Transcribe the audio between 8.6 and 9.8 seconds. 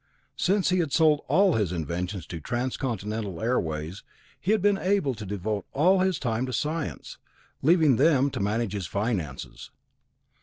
his finances.